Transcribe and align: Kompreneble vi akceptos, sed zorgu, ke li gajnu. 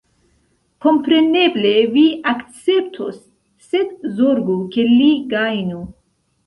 Kompreneble 0.85 1.73
vi 1.93 2.07
akceptos, 2.33 3.23
sed 3.69 3.93
zorgu, 4.23 4.61
ke 4.77 4.89
li 4.99 5.13
gajnu. 5.37 5.89